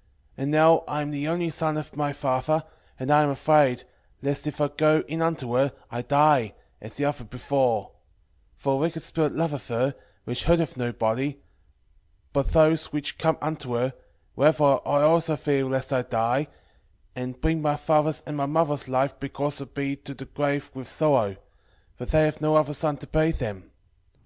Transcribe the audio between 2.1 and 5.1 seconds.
father, and I am afraid, lest if I go